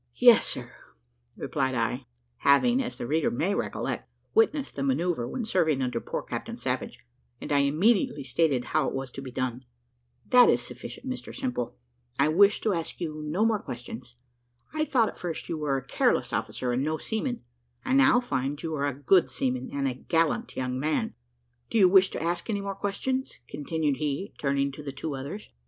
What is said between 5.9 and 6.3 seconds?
poor